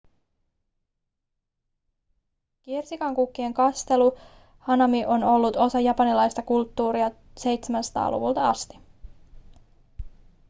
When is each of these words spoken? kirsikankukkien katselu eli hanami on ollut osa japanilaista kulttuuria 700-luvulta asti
kirsikankukkien 2.61 3.53
katselu 3.53 4.09
eli 4.11 4.21
hanami 4.59 5.05
on 5.05 5.23
ollut 5.23 5.55
osa 5.55 5.79
japanilaista 5.79 6.41
kulttuuria 6.41 7.07
700-luvulta 7.39 8.49
asti 8.49 8.77